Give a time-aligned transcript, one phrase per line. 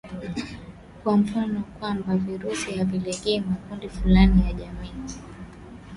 [1.03, 4.91] kwa mfano kwamba virusi havilengi makundi fulani ya jamii